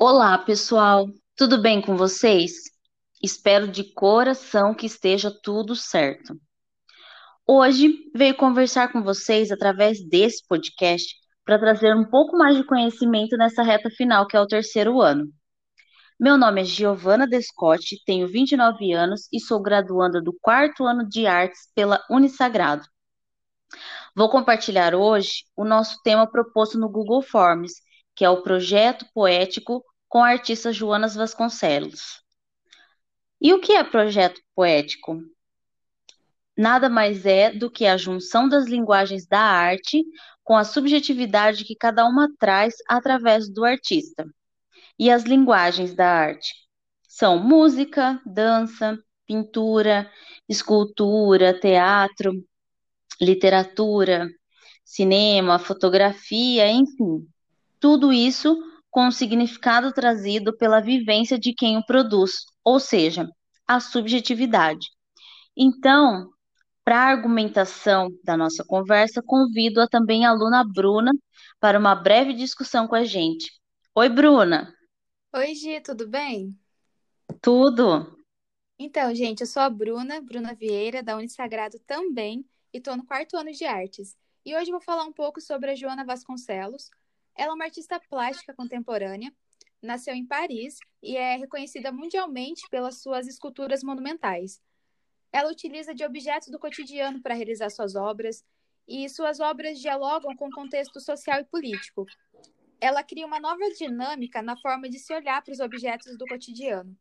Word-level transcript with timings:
Olá, 0.00 0.38
pessoal. 0.38 1.08
Tudo 1.36 1.60
bem 1.60 1.82
com 1.82 1.96
vocês? 1.96 2.52
Espero 3.20 3.66
de 3.66 3.82
coração 3.82 4.72
que 4.72 4.86
esteja 4.86 5.28
tudo 5.42 5.74
certo. 5.74 6.40
Hoje 7.44 8.08
veio 8.14 8.36
conversar 8.36 8.92
com 8.92 9.02
vocês 9.02 9.50
através 9.50 10.00
desse 10.08 10.46
podcast 10.46 11.16
para 11.44 11.58
trazer 11.58 11.96
um 11.96 12.04
pouco 12.04 12.38
mais 12.38 12.56
de 12.56 12.64
conhecimento 12.64 13.36
nessa 13.36 13.64
reta 13.64 13.90
final, 13.90 14.24
que 14.28 14.36
é 14.36 14.40
o 14.40 14.46
terceiro 14.46 15.00
ano. 15.00 15.26
Meu 16.18 16.38
nome 16.38 16.60
é 16.60 16.64
Giovana 16.64 17.26
Descotti, 17.26 18.00
tenho 18.06 18.28
29 18.28 18.92
anos 18.92 19.26
e 19.32 19.40
sou 19.40 19.60
graduanda 19.60 20.22
do 20.22 20.32
quarto 20.40 20.84
ano 20.84 21.08
de 21.08 21.26
artes 21.26 21.72
pela 21.74 22.00
Unisagrado. 22.08 22.86
Vou 24.14 24.30
compartilhar 24.30 24.94
hoje 24.94 25.42
o 25.56 25.64
nosso 25.64 26.00
tema 26.04 26.24
proposto 26.30 26.78
no 26.78 26.88
Google 26.88 27.20
Forms, 27.20 27.72
que 28.14 28.24
é 28.24 28.30
o 28.30 28.42
projeto 28.42 29.04
poético 29.12 29.84
com 30.08 30.22
a 30.22 30.30
artista 30.30 30.72
Joanas 30.72 31.14
Vasconcelos. 31.14 32.22
E 33.40 33.52
o 33.52 33.60
que 33.60 33.72
é 33.72 33.84
projeto 33.84 34.40
poético? 34.54 35.20
Nada 36.56 36.88
mais 36.88 37.24
é 37.24 37.52
do 37.52 37.70
que 37.70 37.86
a 37.86 37.96
junção 37.96 38.48
das 38.48 38.66
linguagens 38.66 39.26
da 39.26 39.40
arte 39.40 40.04
com 40.42 40.56
a 40.56 40.64
subjetividade 40.64 41.64
que 41.64 41.76
cada 41.76 42.04
uma 42.04 42.28
traz 42.38 42.74
através 42.88 43.48
do 43.48 43.64
artista. 43.64 44.26
E 44.98 45.10
as 45.10 45.22
linguagens 45.22 45.94
da 45.94 46.08
arte 46.08 46.52
são 47.06 47.38
música, 47.38 48.20
dança, 48.26 48.98
pintura, 49.26 50.10
escultura, 50.48 51.52
teatro, 51.52 52.32
literatura, 53.20 54.28
cinema, 54.84 55.58
fotografia, 55.58 56.68
enfim. 56.70 57.28
Tudo 57.78 58.12
isso 58.12 58.56
com 58.90 59.08
o 59.08 59.12
significado 59.12 59.92
trazido 59.92 60.56
pela 60.56 60.80
vivência 60.80 61.38
de 61.38 61.52
quem 61.52 61.76
o 61.76 61.84
produz, 61.84 62.44
ou 62.64 62.80
seja, 62.80 63.28
a 63.66 63.80
subjetividade. 63.80 64.86
Então, 65.56 66.30
para 66.84 66.96
a 66.96 67.08
argumentação 67.08 68.08
da 68.24 68.36
nossa 68.36 68.64
conversa, 68.64 69.22
convido 69.22 69.80
a 69.80 69.86
também 69.86 70.24
a 70.24 70.30
aluna 70.30 70.64
Bruna 70.64 71.12
para 71.60 71.78
uma 71.78 71.94
breve 71.94 72.32
discussão 72.32 72.88
com 72.88 72.94
a 72.94 73.04
gente. 73.04 73.52
Oi, 73.94 74.08
Bruna. 74.08 74.74
Oi, 75.34 75.54
Gi, 75.54 75.80
tudo 75.80 76.08
bem? 76.08 76.58
Tudo. 77.42 78.16
Então, 78.78 79.14
gente, 79.14 79.40
eu 79.40 79.46
sou 79.46 79.60
a 79.60 79.68
Bruna, 79.68 80.20
Bruna 80.20 80.54
Vieira, 80.54 81.02
da 81.02 81.16
Unisagrado 81.16 81.78
também, 81.80 82.44
e 82.72 82.78
estou 82.78 82.96
no 82.96 83.04
quarto 83.04 83.36
ano 83.36 83.52
de 83.52 83.64
artes. 83.64 84.16
E 84.46 84.56
hoje 84.56 84.70
vou 84.70 84.80
falar 84.80 85.04
um 85.04 85.12
pouco 85.12 85.40
sobre 85.40 85.72
a 85.72 85.74
Joana 85.74 86.04
Vasconcelos. 86.04 86.88
Ela 87.38 87.52
é 87.52 87.54
uma 87.54 87.66
artista 87.66 88.00
plástica 88.10 88.52
contemporânea, 88.52 89.32
nasceu 89.80 90.12
em 90.12 90.26
Paris 90.26 90.76
e 91.00 91.16
é 91.16 91.36
reconhecida 91.36 91.92
mundialmente 91.92 92.68
pelas 92.68 93.00
suas 93.00 93.28
esculturas 93.28 93.84
monumentais. 93.84 94.60
Ela 95.32 95.52
utiliza 95.52 95.94
de 95.94 96.04
objetos 96.04 96.48
do 96.48 96.58
cotidiano 96.58 97.22
para 97.22 97.34
realizar 97.34 97.70
suas 97.70 97.94
obras, 97.94 98.44
e 98.88 99.08
suas 99.08 99.38
obras 99.38 99.78
dialogam 99.78 100.34
com 100.34 100.48
o 100.48 100.52
contexto 100.52 100.98
social 100.98 101.40
e 101.40 101.44
político. 101.44 102.06
Ela 102.80 103.04
cria 103.04 103.26
uma 103.26 103.38
nova 103.38 103.70
dinâmica 103.78 104.42
na 104.42 104.56
forma 104.56 104.88
de 104.88 104.98
se 104.98 105.14
olhar 105.14 105.40
para 105.40 105.52
os 105.52 105.60
objetos 105.60 106.18
do 106.18 106.26
cotidiano. 106.26 106.96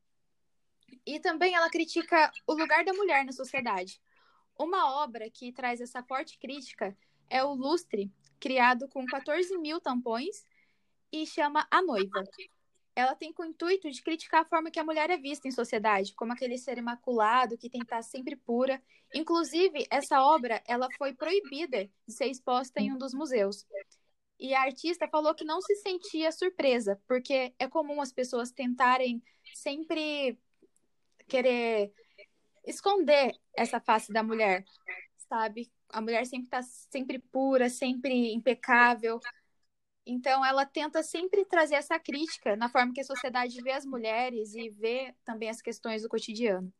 E 1.03 1.19
também 1.19 1.55
ela 1.55 1.69
critica 1.69 2.31
o 2.45 2.53
lugar 2.53 2.85
da 2.85 2.93
mulher 2.93 3.25
na 3.25 3.31
sociedade. 3.31 3.99
Uma 4.59 5.01
obra 5.01 5.29
que 5.31 5.51
traz 5.51 5.81
essa 5.81 6.03
forte 6.03 6.37
crítica 6.37 6.95
é 7.29 7.43
o 7.43 7.53
Lustre, 7.53 8.11
criado 8.39 8.87
com 8.89 9.05
14 9.05 9.57
mil 9.57 9.79
tampões 9.79 10.43
e 11.11 11.25
chama 11.25 11.67
A 11.69 11.81
Noiva 11.81 12.23
ela 12.97 13.13
tem 13.13 13.31
com 13.31 13.43
o 13.43 13.45
intuito 13.45 13.91
de 13.91 14.01
criticar 14.01 14.41
a 14.41 14.45
forma 14.45 14.71
que 14.71 14.79
a 14.79 14.83
mulher 14.83 15.07
é 15.11 15.17
vista 15.17 15.47
em 15.47 15.51
sociedade, 15.51 16.15
como 16.15 16.33
aquele 16.33 16.57
ser 16.57 16.79
imaculado 16.79 17.55
que 17.55 17.69
tem 17.69 17.79
que 17.79 17.85
estar 17.85 18.01
sempre 18.01 18.35
pura. 18.35 18.81
Inclusive, 19.13 19.85
essa 19.91 20.19
obra 20.19 20.63
ela 20.65 20.87
foi 20.97 21.13
proibida 21.13 21.87
de 22.07 22.13
ser 22.13 22.25
exposta 22.25 22.81
em 22.81 22.91
um 22.91 22.97
dos 22.97 23.13
museus. 23.13 23.67
E 24.39 24.51
a 24.55 24.63
artista 24.63 25.07
falou 25.07 25.35
que 25.35 25.45
não 25.45 25.61
se 25.61 25.75
sentia 25.75 26.31
surpresa, 26.31 26.99
porque 27.07 27.53
é 27.59 27.67
comum 27.67 28.01
as 28.01 28.11
pessoas 28.11 28.49
tentarem 28.49 29.21
sempre 29.53 30.35
querer 31.27 31.93
esconder 32.65 33.31
essa 33.55 33.79
face 33.79 34.11
da 34.11 34.23
mulher, 34.23 34.65
sabe? 35.29 35.71
A 35.89 36.01
mulher 36.01 36.25
sempre 36.25 36.47
está 36.47 36.61
sempre 36.61 37.19
pura, 37.19 37.69
sempre 37.69 38.33
impecável, 38.33 39.19
então, 40.09 40.43
ela 40.45 40.65
tenta 40.65 41.03
sempre 41.03 41.43
trazer 41.43 41.75
essa 41.75 41.99
crítica 41.99 42.55
na 42.55 42.69
forma 42.69 42.93
que 42.93 43.01
a 43.01 43.03
sociedade 43.03 43.61
vê 43.61 43.73
as 43.73 43.85
mulheres 43.85 44.55
e 44.55 44.69
vê 44.69 45.13
também 45.25 45.49
as 45.49 45.61
questões 45.61 46.01
do 46.01 46.07
cotidiano. 46.07 46.71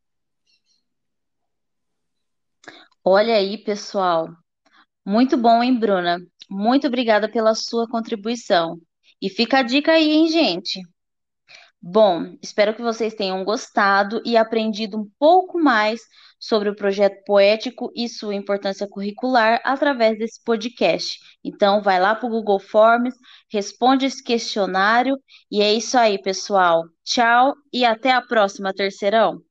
Olha 3.04 3.34
aí, 3.34 3.58
pessoal. 3.58 4.28
Muito 5.04 5.36
bom, 5.36 5.62
hein, 5.62 5.78
Bruna? 5.78 6.18
Muito 6.48 6.86
obrigada 6.86 7.30
pela 7.30 7.54
sua 7.54 7.86
contribuição. 7.86 8.80
E 9.20 9.28
fica 9.28 9.58
a 9.58 9.62
dica 9.62 9.92
aí, 9.92 10.10
hein, 10.10 10.28
gente? 10.28 10.80
Bom, 11.80 12.36
espero 12.42 12.74
que 12.74 12.82
vocês 12.82 13.14
tenham 13.14 13.44
gostado 13.44 14.20
e 14.24 14.36
aprendido 14.36 14.98
um 14.98 15.08
pouco 15.18 15.58
mais 15.60 16.00
sobre 16.38 16.68
o 16.68 16.74
projeto 16.74 17.22
poético 17.24 17.90
e 17.94 18.08
sua 18.08 18.34
importância 18.34 18.88
curricular 18.88 19.60
através 19.64 20.18
desse 20.18 20.42
podcast. 20.44 21.18
Então, 21.42 21.80
vai 21.82 22.00
lá 22.00 22.14
para 22.14 22.26
o 22.26 22.30
Google 22.30 22.58
Forms, 22.60 23.14
responde 23.50 24.06
esse 24.06 24.22
questionário 24.22 25.16
e 25.50 25.62
é 25.62 25.72
isso 25.72 25.96
aí, 25.96 26.20
pessoal. 26.20 26.84
Tchau 27.04 27.54
e 27.72 27.84
até 27.84 28.12
a 28.12 28.22
próxima, 28.22 28.72
terceirão. 28.74 29.47